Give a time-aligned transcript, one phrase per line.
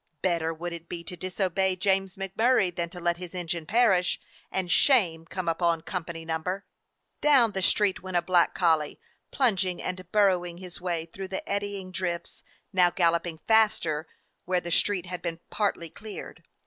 [0.23, 4.19] Better would it be to disobey James MacMurray than to let his engine perish,
[4.51, 6.43] and shame come upon Company No.—!
[7.21, 8.99] Down the street went a black collie,
[9.31, 12.43] plung ing and burrowing his way through the eddy ing drifts,
[12.73, 14.07] now galloping faster
[14.45, 16.41] where the street had been partly cleared.